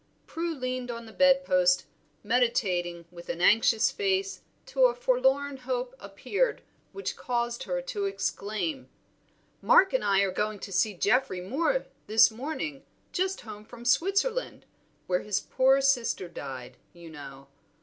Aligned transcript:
Prue 0.25 0.55
leaned 0.55 0.89
on 0.89 1.05
the 1.05 1.13
bedpost 1.13 1.85
meditating 2.23 3.05
with 3.11 3.29
an 3.29 3.39
anxious 3.39 3.91
face 3.91 4.41
till 4.65 4.89
a 4.89 4.95
forlorn 4.95 5.57
hope 5.57 5.93
appeared 5.99 6.63
which 6.91 7.15
caused 7.15 7.65
her 7.65 7.83
to 7.83 8.05
exclaim 8.05 8.89
"Mark 9.61 9.93
and 9.93 10.03
I 10.03 10.21
are 10.21 10.31
going 10.31 10.57
to 10.57 10.71
see 10.73 10.95
Geoffrey 10.95 11.39
Moor, 11.41 11.85
this 12.07 12.31
morning, 12.31 12.83
just 13.11 13.41
home 13.41 13.63
from 13.63 13.85
Switzerland, 13.85 14.65
where 15.05 15.21
his 15.21 15.39
poor 15.39 15.81
sister 15.81 16.27
died, 16.27 16.77
you 16.93 17.07
know. 17.11 17.47